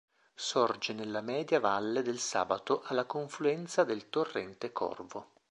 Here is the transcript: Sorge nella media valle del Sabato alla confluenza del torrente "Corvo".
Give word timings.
Sorge 0.33 0.93
nella 0.93 1.21
media 1.21 1.59
valle 1.59 2.01
del 2.01 2.17
Sabato 2.17 2.81
alla 2.85 3.05
confluenza 3.05 3.83
del 3.83 4.09
torrente 4.09 4.71
"Corvo". 4.71 5.27